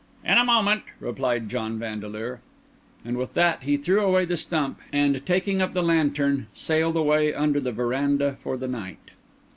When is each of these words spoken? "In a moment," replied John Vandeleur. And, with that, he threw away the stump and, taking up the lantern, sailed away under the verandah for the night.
"In 0.25 0.39
a 0.39 0.43
moment," 0.43 0.81
replied 0.99 1.47
John 1.47 1.77
Vandeleur. 1.77 2.39
And, 3.05 3.17
with 3.17 3.35
that, 3.35 3.61
he 3.61 3.77
threw 3.77 4.01
away 4.01 4.25
the 4.25 4.35
stump 4.35 4.79
and, 4.91 5.23
taking 5.27 5.61
up 5.61 5.75
the 5.75 5.83
lantern, 5.83 6.47
sailed 6.55 6.97
away 6.97 7.35
under 7.35 7.59
the 7.59 7.71
verandah 7.71 8.35
for 8.41 8.57
the 8.57 8.67
night. 8.67 9.11